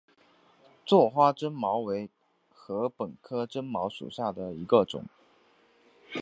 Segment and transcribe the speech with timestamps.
[0.83, 2.09] 座花针茅为
[2.49, 5.05] 禾本科针茅属下的一个种。